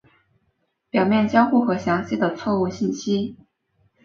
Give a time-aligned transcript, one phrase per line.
[0.89, 3.35] 表面交互和详细的错误信息。